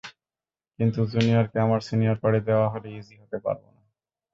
কিন্তু 0.79 0.99
জুনিয়রকে 1.13 1.57
আমার 1.59 1.81
সিনিয়র 1.87 2.17
করে 2.23 2.39
দেওয়া 2.47 2.67
হলে 2.69 2.87
ইজি 2.97 3.15
হতে 3.21 3.37
পারব 3.45 3.63
না। 3.67 3.81